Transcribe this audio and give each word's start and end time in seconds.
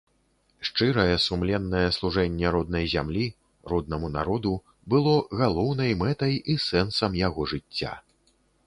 Шчырае, 0.67 1.17
сумленнае 1.25 1.83
служэнне 1.97 2.53
роднай 2.57 2.89
зямлі, 2.95 3.27
роднаму 3.73 4.11
народу 4.17 4.55
было 4.95 5.15
галоўнай 5.45 5.97
мэтай 6.03 6.33
і 6.55 6.61
сэнсам 6.69 7.11
яго 7.27 7.41
жыцця. 7.55 7.93